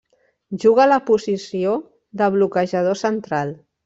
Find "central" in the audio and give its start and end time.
3.03-3.53